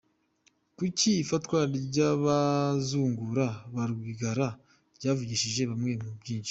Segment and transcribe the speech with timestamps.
[0.77, 4.47] Kuki ifatwa ry’abazungura ba Rwigara
[4.97, 6.39] ryavugishije bamwe byinshi